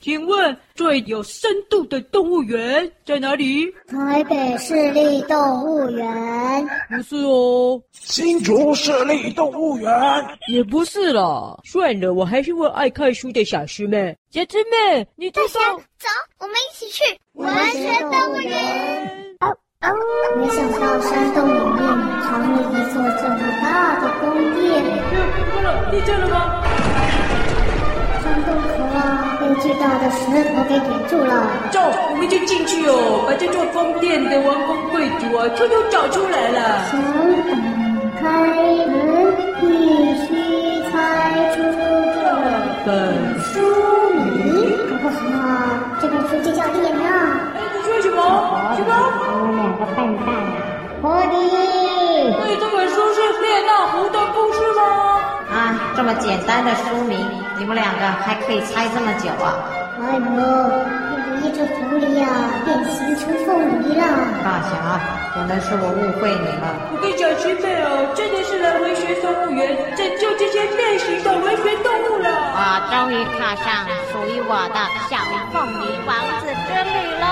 [0.00, 3.66] 请问最有深度的动物园在哪里？
[3.88, 6.68] 台北市立动物园。
[6.88, 7.82] 不是哦。
[7.92, 9.90] 新竹市立动物园。
[10.46, 11.58] 也不是啦。
[11.64, 14.16] 算了，我还是问爱看书的小师妹。
[14.30, 15.58] 小师妹，你走走，
[15.98, 16.08] 走，
[16.38, 17.02] 我们一起去
[17.32, 19.36] 文学动物园。
[19.40, 19.90] 哦哦，
[20.36, 21.78] 没想到山洞里面
[22.22, 24.62] 藏了一座这么大的宫殿。
[25.10, 25.18] 怎
[25.54, 25.90] 么了？
[25.90, 26.62] 地震了吗？
[28.22, 31.32] 山洞口啊，被巨大的石头给堵住了。
[31.70, 31.80] 走，
[32.10, 36.84] 我们就进去哦，把这座宫殿的王公贵族啊，偷偷找出来了。
[36.84, 37.00] 想
[37.48, 37.56] 打
[38.20, 38.44] 开
[38.84, 39.64] 门，必
[40.26, 40.28] 须
[40.92, 40.92] 猜
[41.56, 42.20] 出这
[42.84, 42.92] 本
[43.40, 43.64] 书
[44.12, 44.76] 名。
[44.88, 45.16] 搞不好
[46.00, 47.48] 这本书就叫脸啊！
[47.56, 48.20] 哎，你说什么？
[48.76, 48.92] 什么？
[49.32, 50.60] 我们两个笨蛋啊！
[51.00, 51.32] 狐狸。
[52.36, 54.17] 所以这本书是列那狐的
[55.98, 57.18] 这么简单的书名，
[57.58, 59.66] 你们两个还可以猜这么久啊？
[59.98, 60.20] 哎呦，
[61.26, 62.24] 有一只狐狸呀，
[62.64, 64.06] 变形成凤梨了。
[64.44, 64.70] 大侠，
[65.34, 66.70] 可能是我误会你了。
[66.92, 72.30] 我跟小狮妹哦，真的是来文学动物园拯救这些变形的文学动物了。
[72.54, 74.78] 我终于踏上属于我的
[75.10, 75.18] 小
[75.50, 77.26] 凤梨王子之旅喽！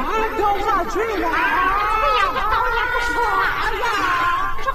[0.38, 1.28] 掉下去了！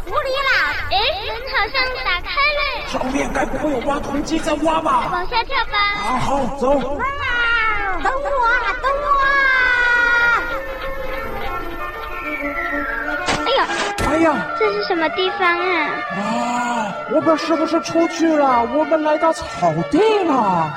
[0.05, 0.51] 狐狸啦！
[0.91, 2.59] 哎，门好像打开了。
[2.87, 5.09] 上面该不会有挖土机在挖吧？
[5.11, 5.77] 往下跳吧。
[5.95, 6.69] 好好走。
[6.69, 7.03] 哇！
[8.03, 8.19] 等我，
[8.83, 9.07] 等我！
[13.45, 13.59] 哎呀！
[14.07, 14.27] 哎呀！
[14.59, 15.89] 这是什么地方啊？
[16.17, 16.93] 啊！
[17.11, 18.63] 我们是不是出去了？
[18.75, 20.33] 我们来到草地了。
[20.35, 20.71] 啊！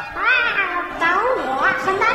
[0.98, 2.08] 等我，很难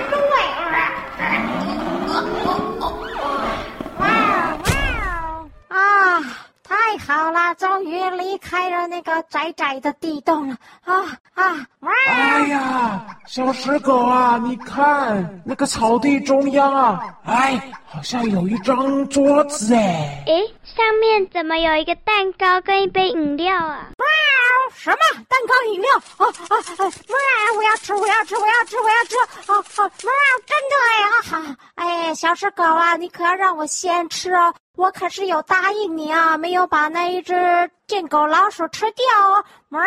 [6.94, 10.94] 入好了，终于离开了那个窄窄的地洞了啊
[11.34, 11.68] 啊！
[11.80, 20.24] 哇哎呀，小石狗啊，你看那个草地中央啊，哎，好像有一张桌子哎。
[20.28, 23.88] 哎，上面怎么有一个蛋糕跟一杯饮料啊？
[23.98, 24.06] 喵！
[24.76, 24.98] 什么
[25.28, 25.96] 蛋糕饮料？
[25.96, 26.92] 啊啊啊！
[27.08, 27.54] 喵！
[27.56, 29.18] 我要吃，我要吃，我要吃，我要吃！
[29.18, 29.92] 啊啊！
[30.02, 30.12] 喵！
[30.46, 31.56] 真的呀啊好！
[31.76, 34.54] 哎，小石狗啊，你可要让我先吃哦。
[34.76, 37.34] 我可是有答应你啊，没有把那一只
[37.88, 39.46] 贱狗老鼠吃掉哦。
[39.70, 39.82] 喵！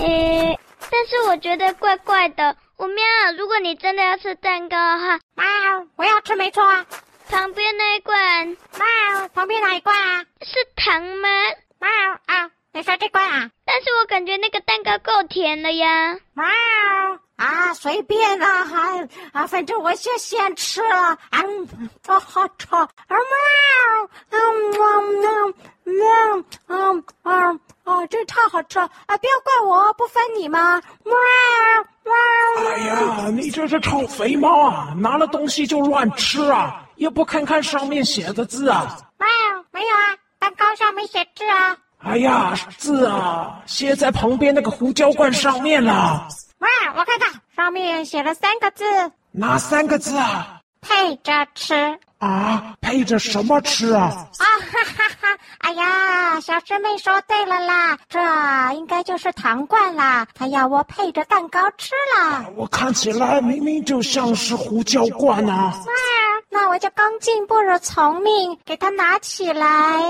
[0.00, 0.58] 诶，
[0.90, 2.56] 但是我觉得怪怪的。
[2.76, 3.04] 我喵，
[3.38, 5.46] 如果你真的要吃蛋糕哈，喵，
[5.96, 6.84] 我要吃没错啊。
[7.30, 10.24] 旁边那一罐，喵，旁边哪一罐啊？
[10.42, 11.28] 是糖吗？
[11.80, 11.90] 喵
[12.26, 13.50] 啊，你说这罐啊？
[13.66, 16.16] 但是我感觉那个蛋糕够甜了呀。
[16.32, 16.44] 喵。
[17.36, 21.68] 啊，随便啦，还啊，反正我先先吃了，嗯，
[22.06, 23.18] 啊好吃，啊喵，
[24.30, 24.38] 嗯
[24.72, 31.14] 嗯嗯嗯嗯啊，这太好吃了，啊，不要怪我不分你嘛，喵
[32.04, 32.70] 喵。
[32.70, 38.96] 哎呀，你这是臭肥猫啊，拿了东西就乱吃啊，也不看看上面写的字啊。
[39.18, 39.28] 喵，
[39.72, 41.76] 没有啊，蛋糕上没写字啊。
[42.04, 46.26] 哎呀，字啊，写在旁边那个胡椒罐上面了。
[46.58, 48.84] 哇，我看到上面写了三个字，
[49.30, 50.61] 哪三个字啊？
[50.82, 52.74] 配着吃啊？
[52.80, 54.28] 配着什么吃啊？
[54.38, 55.38] 啊哈哈哈！
[55.58, 58.20] 哎呀，小师妹说对了啦，这
[58.74, 62.44] 应该就是糖罐啦，她要我配着蛋糕吃啦。
[62.56, 65.72] 我看起来明明就像是胡椒罐啊！
[65.86, 65.92] 哇，
[66.50, 70.02] 那我就恭敬不如从命，给它拿起来，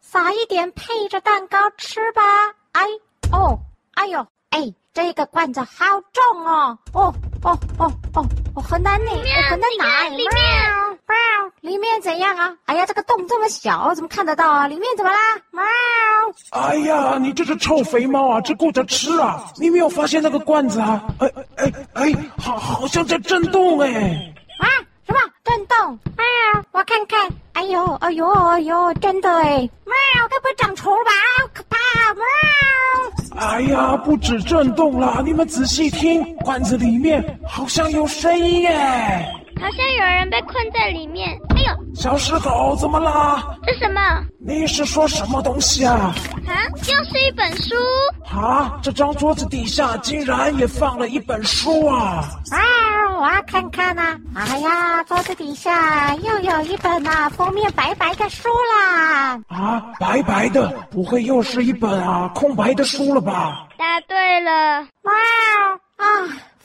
[0.00, 2.22] 撒一点配着蛋糕吃吧。
[2.72, 2.82] 哎，
[3.32, 3.58] 哦，
[3.94, 4.72] 哎呦，哎。
[4.92, 6.76] 这个罐子好重哦！
[6.92, 9.10] 哦哦哦哦哦，很难拿，
[9.48, 10.08] 很难拿。
[10.08, 10.28] 里面，
[11.08, 12.54] 喵，里面怎样啊？
[12.66, 14.66] 哎呀，这个洞这么小，怎么看得到啊？
[14.66, 15.18] 里面怎么啦？
[15.50, 15.62] 喵！
[16.50, 19.44] 哎呀，你这只臭肥猫啊，只顾着吃啊！
[19.56, 21.02] 你没有发现那个罐子啊？
[21.18, 24.34] 哎哎哎，好，好像在震动哎！
[24.58, 24.66] 啊，
[25.10, 25.98] 什么震动？
[26.16, 27.28] 哎呀，我看看。
[27.54, 29.58] 哎呦，哎呦，哎呦，真的哎！
[29.84, 31.10] 喵，该不会长虫吧？
[31.36, 31.76] 好可怕！
[32.14, 32.22] 喵！
[33.36, 39.26] 哎呀，不止震动了，你们仔细听，罐子里面好像有声音耶！
[39.60, 41.28] 好像有人被困在里面。
[41.54, 43.44] 哎呦，小石头怎么啦？
[43.62, 44.00] 这什么？
[44.38, 46.14] 你是说什么东西啊？
[46.48, 46.54] 啊，
[46.88, 47.74] 又是一本书。
[48.34, 52.24] 啊，这张桌子底下竟然也放了一本书啊！
[52.50, 52.58] 啊，
[53.20, 54.46] 我要看看呐、啊！
[54.48, 59.38] 哎呀，桌子底下又有一本啊，封面白白的书啦！
[59.48, 63.66] 啊，白白的，不会又是一本啊空白的书了吧？
[63.76, 64.80] 答对了！
[65.02, 65.12] 哇
[65.96, 66.06] 啊！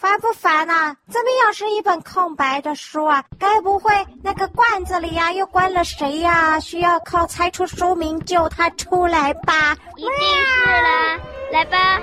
[0.05, 0.95] 烦不烦啊？
[1.09, 3.23] 怎么又是一本空白的书啊？
[3.39, 3.91] 该不会
[4.21, 6.59] 那个罐子里呀、啊、又关了谁呀、啊？
[6.59, 9.75] 需要靠猜出书名救他出来吧？
[9.95, 11.19] 一定是啦！
[11.51, 11.99] 来吧。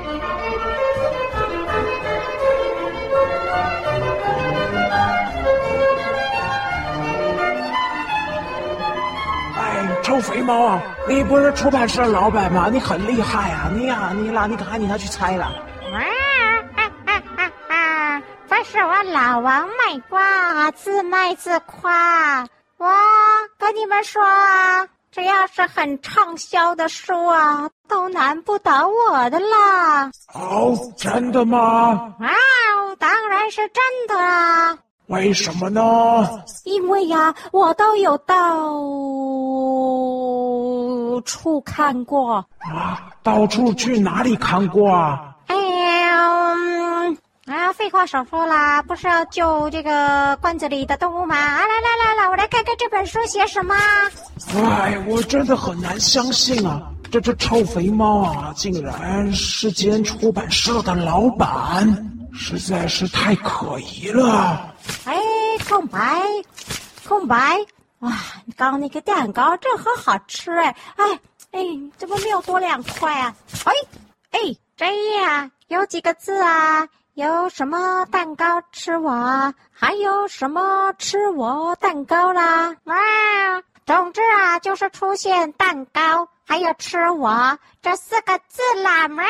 [9.57, 10.83] 哎，臭肥猫啊！
[11.07, 12.69] 你不是出版社老板吗？
[12.69, 13.71] 你很厉害啊！
[13.73, 15.53] 你呀、啊，你啦，你赶快你拿去猜了。
[18.73, 22.47] 是我老王卖瓜，自卖自夸。
[22.79, 22.89] 我
[23.59, 30.11] 跟你们说啊，只要是很畅销的书啊，都难不倒我的啦。
[30.33, 32.15] 哦，真的吗？
[32.19, 32.33] 啊，
[32.99, 34.79] 当然是真的啊。
[35.09, 36.43] 为什么呢？
[36.65, 38.35] 因为呀，我都有到
[41.27, 42.37] 处看过。
[42.61, 45.37] 啊，到处去哪里看过啊？
[45.49, 51.35] 哎呀，嗯，啊，废话少说啦，不是要救这个罐子里的动物吗？
[51.35, 53.75] 啊，来来来来，我来看看这本书写什么。
[54.55, 56.81] 哎，我真的很难相信啊，
[57.11, 62.09] 这只臭肥猫啊，竟然是间出版社的老板。
[62.35, 64.75] 实在是太可疑了！
[65.05, 65.15] 哎，
[65.69, 66.23] 空白，
[67.07, 67.59] 空白！
[67.99, 68.11] 哇，
[68.57, 70.75] 刚刚那个蛋糕正很好吃哎！
[70.97, 71.61] 哎哎，
[71.99, 73.35] 怎么没有多两块啊？
[73.65, 73.73] 哎
[74.31, 74.39] 哎，
[74.79, 76.89] 这页啊，有几个字啊？
[77.15, 79.53] 有什么蛋糕吃我？
[79.71, 82.75] 还有什么吃我蛋糕啦？
[82.85, 82.97] 哇，
[83.85, 89.09] 总之啊，就是出现蛋糕还有吃我这四个字啦！
[89.09, 89.25] 喵。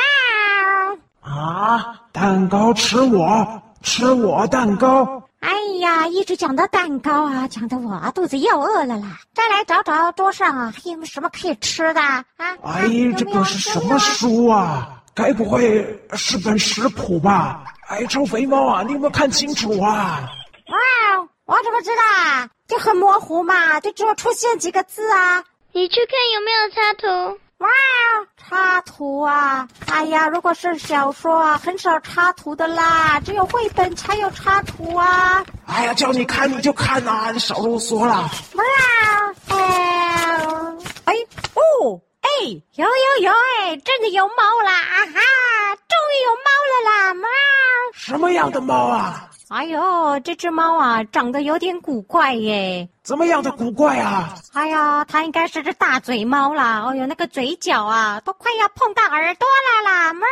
[1.23, 2.03] 啊！
[2.13, 5.25] 蛋糕吃我，吃我蛋糕！
[5.41, 5.51] 哎
[5.81, 9.19] 呀，一直讲到蛋糕啊，讲得我肚子又饿了啦！
[9.35, 12.25] 再来找找桌上啊，还有没有什么可以吃的啊？
[12.63, 15.02] 哎，这个是什么书啊？
[15.15, 17.65] 该不会是本食谱吧？
[17.89, 20.29] 哎，臭肥猫啊，你有没有看清楚啊？
[20.69, 22.49] 哇，我怎么知道啊？
[22.67, 25.45] 就很模糊嘛，就只有出现几个字啊。
[25.73, 27.39] 你去看有没有插图。
[27.59, 27.69] 哇，
[28.37, 29.69] 插图啊！
[29.87, 35.45] 哎呀，如果是小说啊，很少插图的啦，只有绘本才有插图啊。
[35.67, 38.29] 哎呀，叫你看你就看呐、啊，你少啰嗦了。
[38.55, 38.65] 哇，
[39.51, 40.37] 哎，
[41.05, 41.15] 哎，
[41.55, 42.29] 哦，哎，
[42.75, 44.73] 有有有，哎，真的有猫啦！
[44.73, 45.21] 啊哈，
[45.77, 47.15] 终于有猫了啦！
[47.15, 47.29] 猫，
[47.95, 49.29] 什么样的猫啊？
[49.49, 52.89] 哎呦，这只猫啊，长得有点古怪耶。
[53.03, 54.35] 怎么样的古怪啊？
[54.55, 56.85] 哎呀，它应该是只大嘴猫啦。
[56.89, 60.15] 哎呦，那个嘴角啊，都快要碰到耳朵了啦！
[60.15, 60.27] 喵。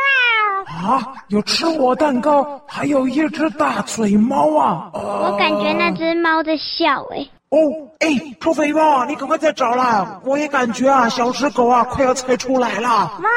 [0.65, 4.89] 啊，有吃我蛋糕，还有一只大嘴猫啊！
[4.93, 7.29] 我感觉那只猫在笑诶。
[7.51, 7.57] 哦，
[7.99, 8.07] 哎，
[8.39, 10.21] 臭肥猫，你赶快再找啦！
[10.23, 13.19] 我也感觉啊，小石狗啊，快要猜出来了。
[13.19, 13.29] 猫。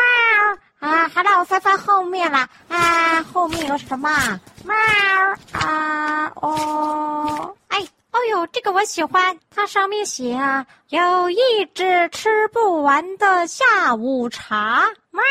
[0.78, 2.48] 啊，好了，我翻翻后面了。
[2.68, 4.08] 啊，后面有什么？
[4.64, 4.72] 猫
[5.52, 7.80] 啊，哦，哎，
[8.12, 9.36] 哦呦，这个我喜欢。
[9.50, 11.36] 它上面写啊，有一
[11.74, 14.84] 只吃不完的下午茶。
[15.10, 15.22] 猫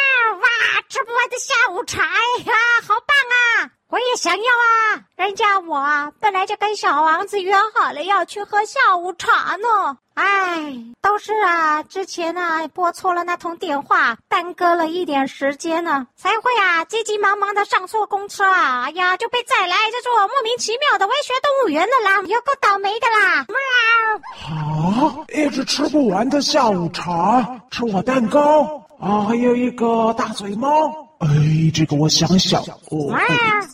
[0.41, 0.47] 哇，
[0.89, 2.53] 吃不完的下午茶，哎呀，
[2.85, 3.71] 好棒啊！
[3.93, 5.05] 我也想要啊！
[5.15, 9.95] 人家我啊，本来就跟小王子约好了要去喝下午茶呢。
[10.15, 23.45] 哎，都是啊，之前啊拨错了那通电话，耽搁了一点时间呢，才会啊急急忙忙的上错公车啊，哎呀就被载来这座莫名其妙的文学动物园了啦，有够倒霉的啦！
[23.47, 25.11] 喵！
[25.11, 31.02] 啊，一直吃不完的下午茶，吃我蛋糕啊，还有一个大嘴猫。
[31.23, 33.07] 哎，这个我想想哦。
[33.07, 33.19] 哇，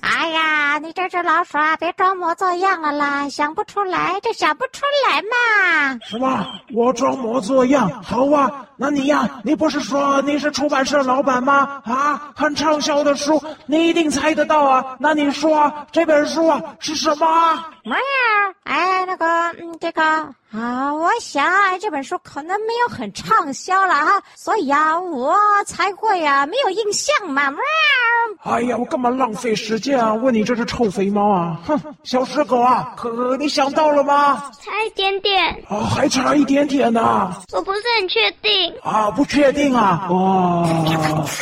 [0.02, 3.28] 哎呀，你这只老鼠啊，别装模作样了啦！
[3.30, 6.00] 想不出来就想不出来嘛。
[6.06, 6.48] 什么？
[6.74, 7.90] 我装模作样？
[8.04, 11.82] 好啊，那你呀，你不是说你是出版社老板吗？
[11.84, 14.96] 啊，很畅销的书，你一定猜得到啊。
[15.00, 17.28] 那你说这本书啊是什么？
[17.28, 17.98] 哇，
[18.64, 19.26] 哎，那个，
[19.60, 20.02] 嗯，这个。
[20.52, 21.46] 啊，我想
[21.80, 27.54] 这本书可能没有很畅销了哈，所以啊，我才会啊没有印象嘛。
[28.44, 30.12] 哎呀，我干嘛浪费时间啊？
[30.14, 31.60] 问你这只臭肥猫啊！
[31.68, 34.50] 哼，小石狗啊，可你想到了吗？
[34.60, 35.54] 差一点点。
[35.70, 37.32] 啊，还差一点点呢。
[37.54, 38.69] 我不是很确定。
[38.84, 40.08] 啊，不确定啊。
[40.10, 40.68] 哦，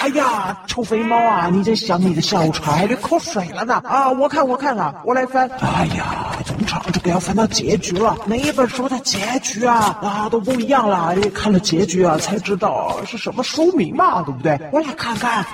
[0.02, 3.82] 哎呀，臭肥猫啊，你在想你的下午茶流口水了呢。
[3.86, 5.50] 啊，我看我看啊，我来翻。
[5.60, 8.98] 哎呀，总长这个要翻到结局了，每一本书的？
[9.00, 14.60] 结局啊啊都不一样了，哎看了结局啊才知道是什么书名嘛，对不对？
[14.72, 15.46] 我来看看。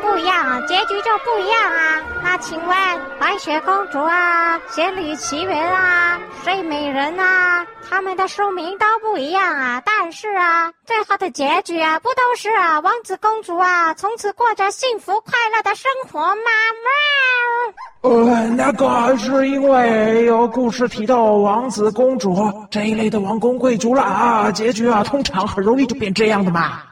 [0.00, 2.00] 不一样啊，结局就不一样啊。
[2.22, 2.76] 那请问，
[3.18, 9.82] 白雪公主啊，仙女奇缘啊，睡美人啊，他们的书名都不一样啊。
[9.84, 16.50] 但是啊，最后的结局啊，不都是啊，王子公主啊，从此过着幸福快乐的生活吗？
[18.02, 22.36] 呃，那个是因为有故事提到王子公主
[22.70, 26.82] 这一类的王公贵族了啊，结局啊，通常很容易就变这样的嘛。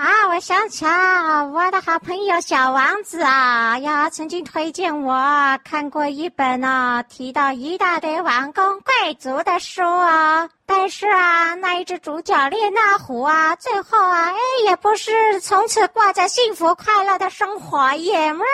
[0.00, 0.28] 啊啊！
[0.28, 10.48] 我想起啊，我的好朋友小王子啊，呀，曾经推荐我看过一本呢、啊，提到一大堆王公贵族的书啊。
[10.64, 18.32] 但是啊，那一只主角列那虎啊，最后啊，哎，也不是从此过着幸福快乐的生活耶。
[18.32, 18.44] 喵！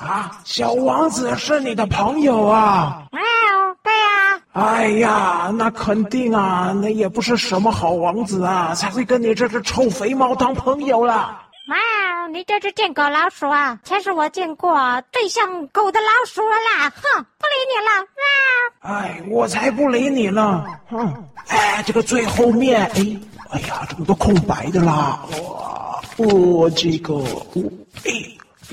[0.00, 3.02] 啊，小王子是你的朋友啊？
[3.10, 3.22] 喵。
[4.52, 11.40] 哎呀，那肯定啊，那也不是什么好王子啊，才会跟你这只臭肥猫当朋友了。
[11.66, 16.90] 喵，你这只贱狗老鼠啊，才是我见过最像狗的老鼠了啦！
[16.90, 18.06] 哼，不理你了。
[18.18, 18.94] 喵。
[18.94, 20.64] 哎，我才不理你呢。
[20.90, 23.20] 哼，哎，这个最后面，哎，
[23.52, 25.20] 哎呀，这么多空白的啦。
[25.30, 27.72] 哇，哦，这个，哦，
[28.04, 28.10] 哎。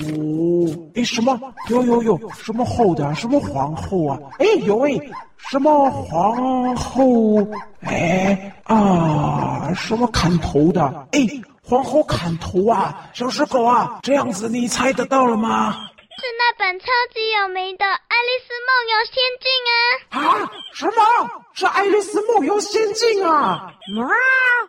[0.00, 1.38] 哦，哎，什么？
[1.68, 3.14] 有有有，什么后的？
[3.14, 4.18] 什么皇后啊？
[4.38, 4.98] 哎，有哎，
[5.36, 7.46] 什么皇后？
[7.80, 10.82] 哎啊，什么砍头的？
[11.12, 11.20] 哎，
[11.62, 13.08] 皇后砍头啊！
[13.12, 15.76] 小石狗啊，这样子你猜得到了吗？
[16.18, 20.42] 是那本超级有名的《爱丽丝梦游仙境》啊！
[20.44, 21.30] 啊，什么？
[21.54, 23.72] 是《爱丽丝梦游仙境》啊？
[23.96, 24.04] 啊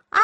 [0.10, 0.19] 啊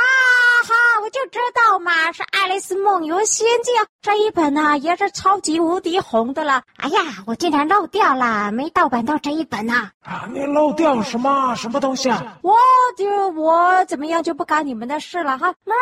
[0.68, 1.02] 哈！
[1.02, 6.62] 我就知道嘛，是《爱丽丝梦游仙境》这一本呢、啊，也是超级无敌红的了。
[6.78, 9.92] 哎呀，我竟然漏掉了，没盗版到这一本呢、啊。
[10.10, 11.56] 啊，你漏掉什么？
[11.56, 12.38] 什么东西啊？
[12.42, 12.56] 我
[12.96, 15.48] 就我怎么样就不干你们的事了哈！
[15.48, 15.74] 啊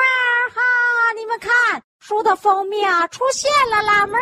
[0.56, 0.62] 哈，
[1.18, 1.84] 你们看。
[2.08, 4.06] 书的封面啊，出现了啦！
[4.06, 4.20] 喵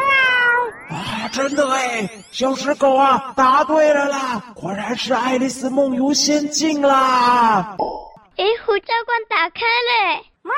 [0.89, 4.41] 啊，真的哎，小石狗啊，答对了啦！
[4.55, 7.75] 果然是《爱丽丝梦游仙境》啦！
[8.37, 10.23] 哎，胡椒罐打开了！
[10.43, 10.53] 喵，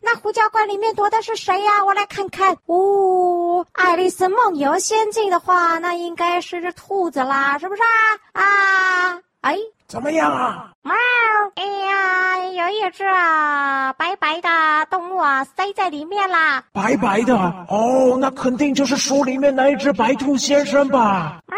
[0.00, 1.84] 那胡椒罐里面躲的是谁呀？
[1.84, 2.54] 我来看看。
[2.66, 7.82] 哦，《爱丽丝梦游仙境》的话，那应该是只兔子啦，是不是
[8.32, 8.42] 啊？
[8.42, 9.56] 啊，哎。
[9.88, 10.70] 怎么样啊？
[10.82, 10.94] 喵！
[11.54, 14.48] 哎呀，有一只啊白白的
[14.90, 16.64] 动物啊塞在里面啦。
[16.72, 17.34] 白白的？
[17.68, 21.38] 哦，那肯定就是书里面那一只白兔先生吧？
[21.46, 21.56] 喵！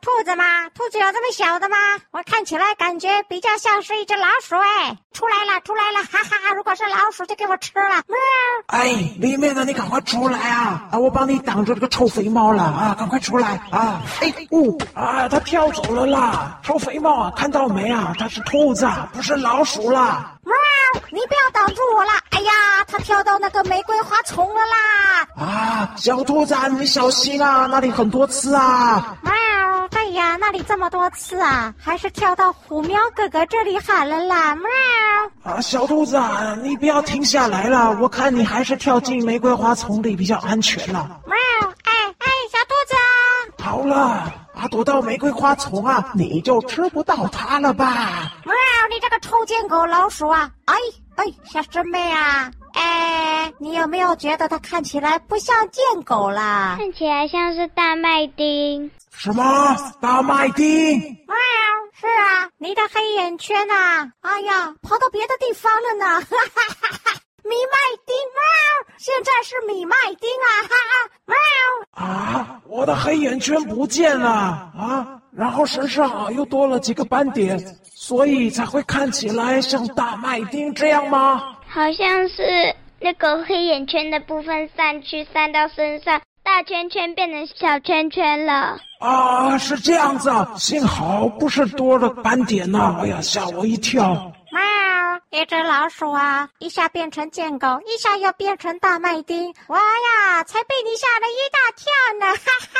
[0.00, 0.68] 兔子吗？
[0.74, 1.76] 兔子有这么小的吗？
[2.12, 4.96] 我看起来感觉比较像是一只老鼠哎！
[5.12, 5.98] 出来了，出来了！
[6.10, 8.02] 哈哈，如果是老鼠就给我吃了。
[8.06, 8.16] 喵！
[8.68, 10.88] 哎，里面的你赶快出来啊！
[10.92, 12.96] 啊，我帮你挡住这个臭肥猫了啊！
[12.98, 14.02] 赶快出来啊！
[14.20, 16.58] 哎，呜、哦、啊，它跳走了啦！
[16.62, 17.65] 臭肥猫啊，看到。
[17.68, 20.32] 没啊，它是兔子，不是老鼠啦！
[20.44, 20.54] 喵，
[21.10, 22.12] 你不要挡住我啦！
[22.30, 22.52] 哎呀，
[22.86, 25.26] 它跳到那个玫瑰花丛了啦！
[25.36, 29.16] 啊，小兔子，你小心啊，那里很多刺啊！
[29.22, 29.32] 喵，
[29.92, 34.54] 哎呀，那里这么多刺啊，还是跳到虎喵哥哥这里好了啦！
[34.56, 34.66] 喵，
[35.52, 36.18] 啊，小兔子，
[36.62, 41.20] 你不要停下来了，我看你还是跳进玫瑰花丛里比较安全了。
[41.26, 41.36] 喵，
[41.84, 44.32] 哎哎，小兔子，好了。
[44.56, 48.32] 啊，躲到玫瑰花丛啊，你就吃不到它了吧？
[48.44, 48.54] 喵！
[48.88, 50.50] 你这个臭贱狗老鼠啊！
[50.64, 50.74] 哎
[51.16, 56.76] 哎，小师妹啊，哎，你有没有觉得它看起来不像贱狗啦？
[56.78, 58.90] 看起来像是大麦丁。
[59.10, 59.76] 什么？
[60.00, 60.98] 大麦丁？
[60.98, 61.36] 喵！
[61.98, 66.20] 是啊，你的黑眼圈啊，哎呀，跑到别的地方了呢。
[66.20, 67.05] 哈哈哈哈。
[67.48, 68.40] 米麦丁喵，
[68.98, 70.50] 现在是米麦丁啊！
[70.68, 72.60] 哈哈，喵啊！
[72.66, 75.20] 我的黑眼圈不见了啊！
[75.32, 81.56] 然后身上又多了几个斑点，所以才会看起来像大麦丁这样吗？
[81.68, 88.78] 好像是那个黑眼圈的部分散去，散到身上，大圈圈变成小圈圈了。
[88.98, 90.52] 啊，是这样子啊！
[90.56, 93.00] 幸好不是多了斑点呐、啊！
[93.02, 94.32] 哎呀，吓我一跳。
[95.30, 102.26] 一只老鼠啊，一下变成贱狗，一下又变成大麦丁，我呀，才被你吓了一大跳呢！
[102.36, 102.75] 哈哈，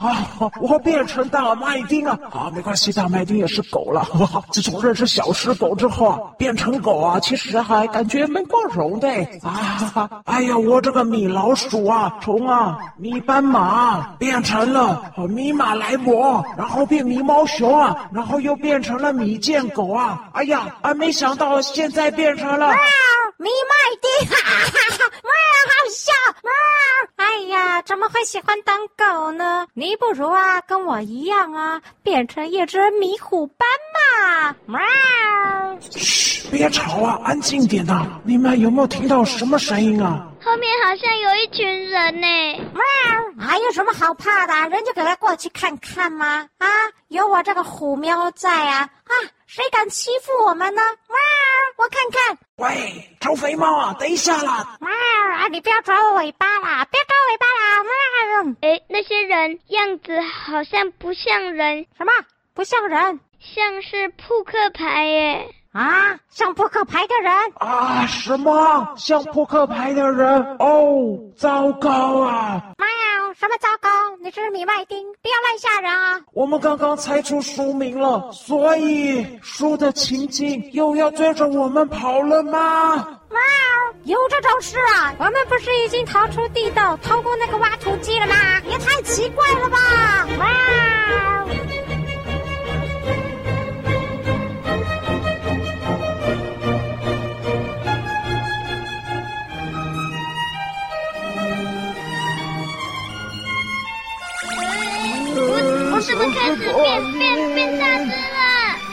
[0.00, 2.18] 啊，我变成大麦丁啊！
[2.32, 4.06] 啊，没关系，大麦丁也是狗了。
[4.50, 9.08] 自从认识小石狗之后啊，变成狗啊，其实还感觉蛮光荣的。
[9.42, 20.30] 啊，哎呀，我这个米老鼠啊，从啊米斑马变成了米马来貘，然后变米猫熊啊，然后又变成了米贱狗啊！
[20.32, 20.74] 哎呀！
[20.80, 20.94] 啊！
[20.94, 22.68] 没想到现在变成了
[23.40, 24.68] 米麦丁，哈哈
[24.98, 25.10] 哈！
[25.22, 25.30] 哇，
[25.64, 26.12] 好笑！
[26.42, 26.50] 哇，
[27.16, 29.66] 哎呀，怎么会喜欢当狗呢？
[29.72, 34.48] 你不如啊，跟我一样啊，变成一只迷虎斑马。
[34.48, 34.56] 啊！
[34.66, 34.78] 喵！
[35.90, 38.06] 嘘，别吵啊，安静点呐！
[38.24, 40.26] 你们有没有听到什么声音啊？
[40.44, 42.26] 后面好像有一群人呢。
[42.74, 42.82] 喵！
[43.42, 44.68] 还有什么好怕的？
[44.68, 46.46] 人就给他过去看看嘛！
[46.58, 46.68] 啊，
[47.08, 48.80] 有我这个虎喵在啊！
[49.04, 49.12] 啊，
[49.46, 50.82] 谁敢欺负我们呢？
[51.08, 51.16] 喵！
[51.78, 52.38] 我看看。
[52.60, 54.76] 喂，臭肥猫啊，等一下啦！
[54.80, 54.90] 哇！
[55.34, 56.84] 啊，你不要抓我尾巴啦！
[56.84, 58.44] 不要抓我尾巴啦！
[58.44, 58.56] 喵！
[58.60, 61.86] 哎，那些人样子好像不像人。
[61.96, 62.12] 什么？
[62.52, 63.20] 不像人？
[63.38, 65.54] 像是扑克牌耶！
[65.72, 68.04] 啊，像扑克牌的人啊？
[68.06, 68.92] 什么？
[68.96, 70.56] 像扑克牌的人？
[70.58, 72.60] 哦，糟糕啊！
[72.76, 73.32] 妈呀！
[73.38, 73.88] 什么糟糕？
[74.20, 76.20] 你是米麦丁，不要乱吓人啊！
[76.32, 82.96] 我们刚刚猜出书名了，所以书的情景又要追着我们跑了吗？
[83.30, 83.38] 喵！
[84.02, 85.14] 有这种事啊？
[85.18, 88.34] 我们不是已经逃出地道，逃过那个挖土机了吗？
[88.68, 89.78] 也太奇怪了吧！
[90.36, 90.89] 喵！
[106.20, 108.36] 怎么开始变变变大只了？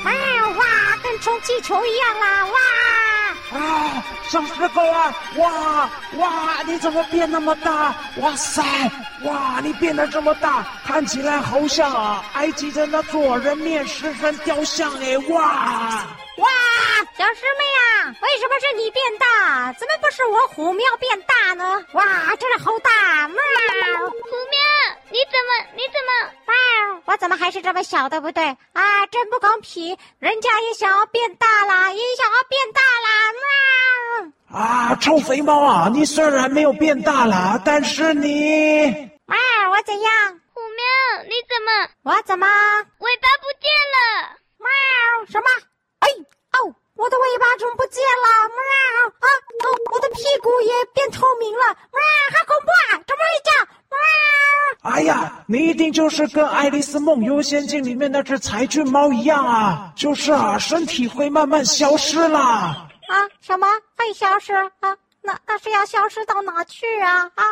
[0.05, 0.12] 哇
[0.57, 0.65] 哇，
[1.03, 2.46] 跟充气球一样啦！
[2.46, 5.13] 哇啊，小石狗啊！
[5.36, 7.93] 哇哇，你怎么变那么大？
[8.17, 8.63] 哇塞！
[9.24, 15.17] 哇，你变得这么大，看起来好像啊，埃及的那座人面狮身雕像哎！
[15.29, 16.07] 哇
[16.38, 16.48] 哇，
[17.18, 19.74] 小师妹啊，为什么是你变大？
[19.74, 21.84] 怎么不是我虎喵变大呢？
[21.94, 22.04] 哇，
[22.36, 23.28] 真的好大！
[23.28, 23.38] 喵，
[24.08, 24.60] 虎喵，
[25.10, 26.32] 你怎么你怎么？
[26.46, 28.56] 喵，我怎么还是这么小，对不对？
[28.74, 29.98] 啊，真不公平！
[30.20, 33.34] 人家也想要变大啦，也想要变大啦！
[34.52, 34.60] 喵！
[34.60, 38.92] 啊，臭肥猫啊，你虽然没有变大啦，但是你……
[39.26, 39.38] 喵，
[39.72, 40.40] 我怎样？
[40.54, 41.90] 虎喵，你怎么？
[42.04, 42.46] 我怎么？
[43.00, 44.38] 尾巴不见了！
[44.60, 45.48] 喵，什么？
[46.00, 46.08] 哎
[46.60, 48.27] 哦，我的尾巴怎么不见了？
[48.50, 49.27] 喵啊
[49.63, 51.66] 哦，我的屁股也变透明了！
[51.66, 52.01] 喵，
[52.34, 53.01] 好恐怖啊！
[53.06, 53.68] 怎么会这样？
[53.89, 54.92] 喵！
[54.92, 62.88] 哎呀，你一定就是跟《爱丽丝梦游仙境》里面那只柴郡猫一样啊，就是啊，身体会慢慢消失啦。
[63.08, 63.30] 啊？
[63.42, 64.98] 什么会消失啊？
[65.22, 67.32] 那那是要消失到哪去啊？
[67.36, 67.44] 啊！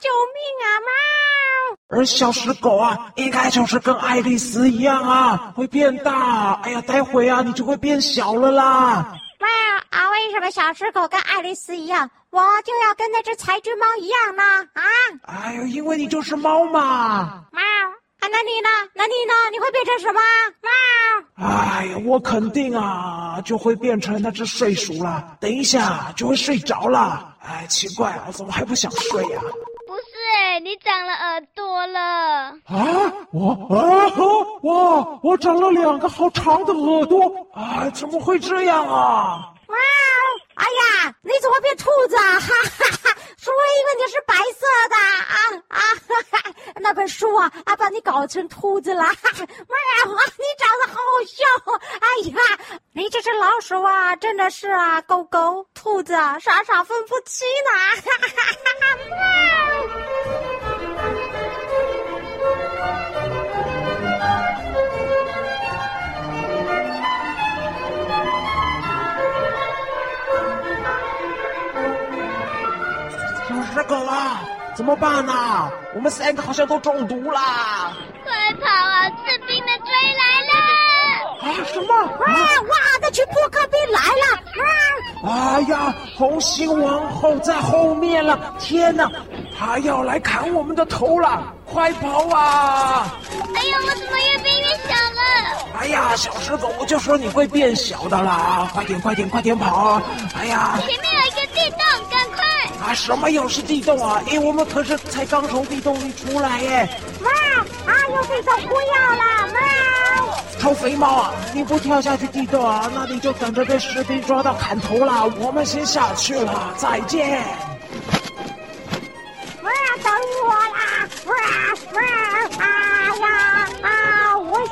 [0.00, 0.80] 救命啊！
[0.80, 0.88] 喵！
[1.94, 6.54] 而小石狗啊，应该就是跟爱丽丝一样啊，会变大。
[6.64, 9.12] 哎呀，待会啊，你就会变小了啦。
[9.38, 9.48] 喵
[9.90, 10.10] 啊！
[10.10, 14.42] 为什么小石狗跟爱丽丝一样，我就要跟那只柴郡猫一样呢？
[14.74, 14.82] 啊！
[15.44, 17.44] 哎呦，因为你就是猫嘛。
[17.52, 17.62] 喵！
[17.62, 18.68] 啊，那你呢？
[18.94, 19.34] 那你呢？
[19.52, 20.20] 你会变成什么？
[20.62, 21.46] 喵！
[21.46, 25.36] 哎呀，我肯定啊，就会变成那只睡鼠了。
[25.38, 27.34] 等一下就会睡着了。
[27.46, 29.40] 哎，奇怪啊，怎么还不想睡呀？
[29.40, 29.73] 不
[30.62, 32.00] 你长了耳朵了。
[32.66, 34.08] 啊，我啊，
[34.62, 37.24] 哇，我长了两个好长的耳朵。
[37.52, 39.52] 啊，怎么会这样啊？
[39.66, 39.76] 哇！
[40.54, 42.40] 哎呀，你怎么变兔子啊？
[42.40, 43.16] 哈哈哈！
[43.36, 45.36] 说我以为你是白色的啊
[45.68, 45.80] 啊！
[46.08, 49.02] 哈哈，那本书啊啊，把你搞成兔子了。
[49.02, 49.44] 喵！
[50.38, 51.44] 你长得好好笑。
[52.00, 52.36] 哎呀，
[52.92, 57.70] 你这只老鼠啊，真的是啊，狗狗兔子啊，傻傻分不清呢。
[58.02, 58.42] 哈哈哈
[58.80, 58.96] 哈！
[59.90, 60.03] 喵！
[73.86, 74.42] 狗啊，
[74.76, 75.70] 怎么办呢、啊？
[75.94, 77.92] 我们三个好像都中毒啦！
[78.24, 79.04] 快跑啊！
[79.08, 80.54] 士兵们追来了！
[81.42, 81.94] 啊，什么？
[81.94, 82.32] 啊
[82.68, 82.76] 哇！
[83.00, 84.26] 那群扑克兵来了！
[84.60, 88.38] 啊哎呀，红心王后在后面了！
[88.58, 89.10] 天哪，
[89.58, 91.42] 他要来砍我们的头了！
[91.64, 93.06] 快跑啊！
[93.54, 95.22] 哎呀，我怎么越变越小了？
[95.80, 98.68] 哎呀，小石狗，我就说你会变小的啦！
[98.74, 100.00] 快点，快点，快点跑！
[100.36, 101.78] 哎呀，前面有一个地洞，
[102.10, 102.23] 赶快！
[102.84, 104.22] 啊，什么又是地洞啊？
[104.30, 106.88] 哎，我们可是才刚从地洞里出来耶！
[107.22, 107.30] 哇！
[107.90, 109.48] 啊，有地洞不要了！
[109.48, 110.60] 喵！
[110.60, 115.26] 臭肥猫啊，你不跳下去地洞啊，那你就等着被士兵抓到砍头了。
[115.40, 117.42] 我们先下去了，再见。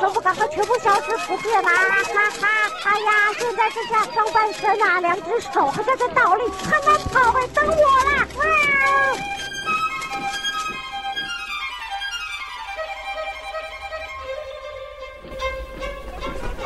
[0.02, 0.08] 啊！
[0.08, 1.70] 为什么不赶快全部消失不见啦？
[1.70, 2.48] 哈哈！
[2.84, 7.46] 哎呀，现在剩下上半身啊，两只手还在这倒立，很难跑哎！
[7.54, 7.72] 等我
[8.10, 8.26] 啦！
[8.34, 8.42] 喵！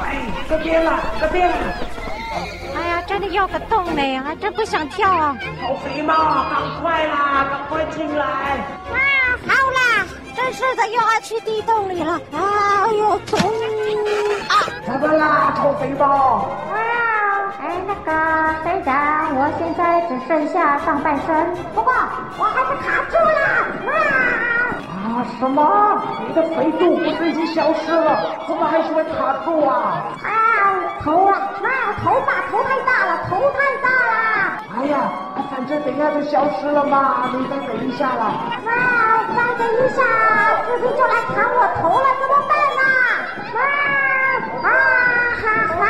[0.01, 0.05] 喂，
[0.49, 1.55] 这边了，这边了。
[2.75, 5.37] 哎呀，真的要个洞呢，还真不想跳啊！
[5.61, 8.25] 好肥猫，赶快啦，赶快进来！
[8.25, 8.97] 啊，
[10.47, 12.21] 真是的，又要去地洞里了。
[12.33, 12.39] 哎
[12.93, 13.37] 呦，咚！
[14.49, 14.55] 啊！
[14.87, 16.47] 怎么啦，臭肥猫？
[16.71, 16.77] 哇，
[17.61, 18.95] 哎，那个队长，
[19.35, 21.93] 我现在只剩下上半身，不过
[22.39, 23.41] 我还是卡住了。
[23.87, 23.93] 哇！
[25.03, 26.01] 啊，什么？
[26.29, 28.25] 你的肥度不是已经消失了？
[28.47, 30.15] 怎么还是会卡住啊？
[30.23, 30.31] 啊，
[31.03, 31.69] 头啊，哇，
[32.05, 34.63] 头发头太大了，头太大了。
[34.79, 35.11] 哎呀，
[35.51, 38.31] 反正等一下就消失了嘛，你再等一下啦。
[38.65, 38.71] 哇，
[39.37, 40.01] 再等一下，
[40.65, 42.81] 士兵就来砍我头了，怎么办呢？
[43.53, 43.61] 啊，
[44.65, 44.69] 啊
[45.37, 45.45] 哈
[45.77, 45.85] 哈！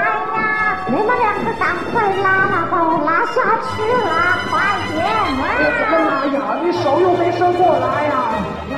[0.00, 0.38] 哎呀，
[0.86, 3.36] 你们两个赶快拉啦，把我拉下
[3.68, 4.08] 去了，
[4.48, 4.52] 快
[4.96, 5.04] 点！
[5.04, 5.46] 啊，
[5.78, 6.36] 怎么拉呀？
[6.64, 8.12] 你手又没伸过来呀？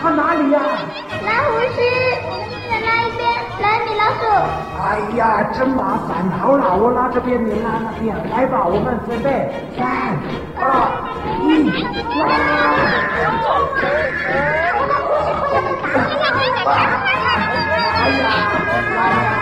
[0.02, 0.60] 拉哪里呀？
[1.24, 1.78] 拉胡须，
[2.26, 3.22] 我们一人拉一边。
[3.62, 4.22] 来，米老鼠。
[4.82, 5.22] 哎呀，
[5.56, 6.28] 真麻烦！
[6.40, 8.16] 好啦，我拉这边，你拉那边。
[8.30, 9.86] 来吧，我们准备，三、
[10.58, 10.85] 二！
[11.68, 11.70] 哎
[18.20, 19.35] 呀！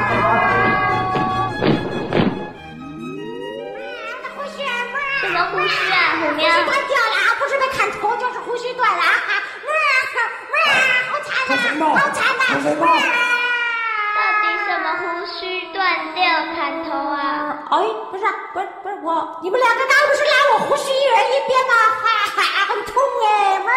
[18.53, 21.75] 不是，不是，我，你们两个刚不是拉我胡须一人一边吗？
[22.03, 23.59] 哈哈，很痛哎！
[23.61, 23.73] 喵，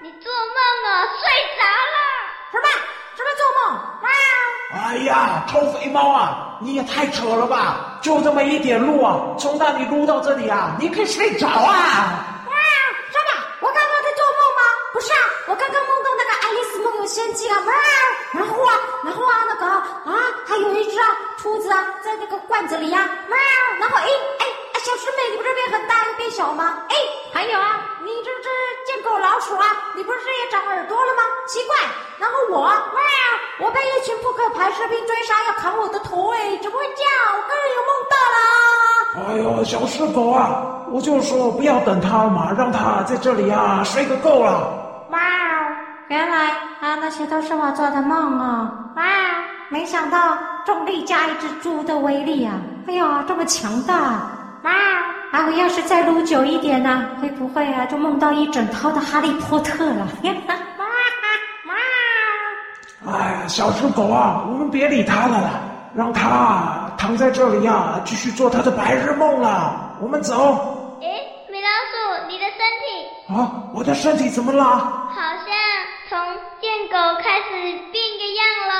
[0.00, 1.96] 你做梦啊，睡着了？
[2.52, 2.66] 什么？
[3.16, 3.80] 什么做梦？
[4.02, 4.10] 喵！
[4.72, 7.98] 哎呀，臭肥猫啊，你也太扯了吧！
[8.00, 12.24] 就这么一点路啊，从那里撸到这里啊，你可以睡着啊！
[12.48, 12.54] 哇，
[13.10, 13.44] 什么？
[13.60, 14.62] 我刚刚在做梦吗？
[14.92, 17.06] 不是啊，我刚刚梦到那个爱丽丝梦
[17.50, 17.70] 游仙境啊！
[17.70, 17.72] 哇，
[18.32, 18.72] 然后啊，
[19.04, 20.14] 然后啊，那个啊，
[20.46, 23.08] 还有一只啊兔子啊，在那个罐子里呀！
[23.28, 23.36] 喵，
[23.78, 24.06] 然后哎
[24.38, 24.46] 哎，
[24.78, 26.78] 小师妹，你不是变很大又变小吗？
[26.88, 26.96] 哎，
[27.32, 28.48] 还有啊，你这只
[28.86, 31.22] 见狗老鼠啊，你不是也长耳朵了吗？
[31.46, 31.76] 奇怪，
[32.18, 32.80] 然后我哇，
[33.58, 37.12] 我被一群扑克牌士兵追杀，要砍我的头，哎，怎么会这样？
[37.34, 38.38] 我刚刚有梦到了。
[39.28, 44.79] 哎呦，小师狗啊，我就说不要等他嘛，让他在这里啊睡个够了。
[46.10, 48.72] 哇，原来啊那些都是我做的梦啊！
[48.96, 49.02] 哇，
[49.68, 52.54] 没想到重力加一只猪的威力啊！
[52.88, 53.94] 哎呀，这么强大！
[54.64, 54.72] 哇，
[55.30, 60.08] 啊我要是再撸久一点呢、啊，会不会啊就梦到一整套的哈利波特了？
[60.24, 60.84] 哇
[61.68, 63.12] 哇！
[63.16, 65.50] 哎呀，小猪狗啊，我们别理他了啦，
[65.94, 69.96] 让他躺在这里啊，继续做他的白日梦了。
[70.00, 70.98] 我们走。
[71.00, 71.06] 诶，
[71.50, 73.32] 米老鼠，你的身体？
[73.32, 74.64] 啊，我的身体怎么了？
[75.10, 75.20] 好
[77.00, 77.48] 狗开始
[77.90, 78.74] 变个样了。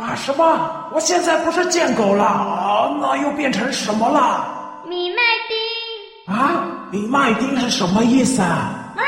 [0.00, 0.88] 啊，什么？
[0.90, 4.80] 我现在不是贱狗了啊，那又变成什么了？
[4.84, 6.34] 米麦丁。
[6.34, 8.72] 啊，米麦丁是什么意思啊？
[8.96, 9.04] 哇，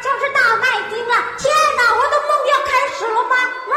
[0.00, 1.14] 就是大麦丁啊！
[1.36, 3.34] 天哪，我的梦要开始了吗？
[3.74, 3.76] 哇，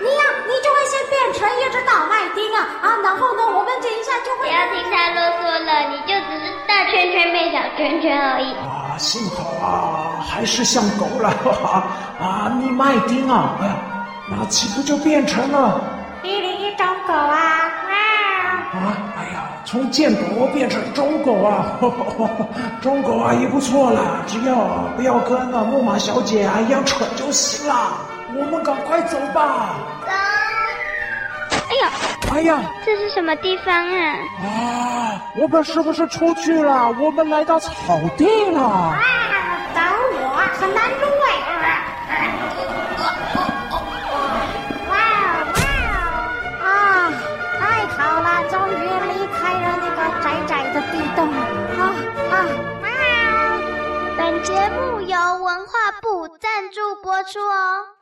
[0.00, 4.42] 你呀、啊，你就会先变成一只大麦丁啊啊，然后呢，我们等一下就会。
[4.42, 8.52] 不要听他啰嗦了，你就只是大圈圈变小圈圈而已。
[8.92, 11.84] 啊，幸好啊，还是像狗了，哈 哈
[12.20, 13.76] 啊，你麦丁啊，哎呀，
[14.28, 15.80] 那岂不就变成了
[16.22, 17.32] 一零一种狗啊？
[17.88, 18.78] 哇！
[18.78, 19.48] 啊，哎呀。
[19.64, 22.46] 从贱狗变成中狗啊，呵呵呵，
[22.82, 24.56] 忠狗啊也不错啦，只要
[24.96, 27.74] 不要跟那木马小姐啊一样蠢就行了。
[28.34, 29.76] 我们赶快走吧。
[32.32, 34.16] 哎呀，这是什么地方啊？
[34.42, 36.90] 啊，我们是不是出去了？
[36.98, 38.60] 我们来到草地了。
[38.60, 38.98] 啊，
[39.74, 41.24] 等我，很难入味。
[44.88, 44.94] 哇哇
[46.66, 46.70] 啊！
[47.60, 47.60] 太
[47.96, 48.72] 好了，终于
[49.12, 51.18] 离开了那个窄窄的地洞。
[51.28, 51.80] 啊
[52.32, 52.90] 啊！
[54.16, 57.92] 本节目由文化部赞助播出哦。